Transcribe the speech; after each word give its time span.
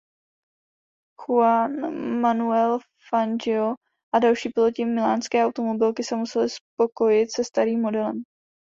Juan 1.19 2.19
Manuel 2.21 2.79
Fangio 3.07 3.75
a 4.13 4.19
další 4.19 4.49
piloti 4.49 4.85
milánské 4.85 5.45
automobilky 5.45 6.03
se 6.03 6.15
museli 6.15 6.47
spokojit 6.49 7.35
se 7.35 7.43
starým 7.43 7.81
modelem. 7.81 8.23